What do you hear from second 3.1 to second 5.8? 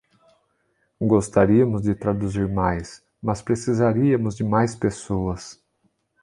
mas precisaríamos de mais pessoas.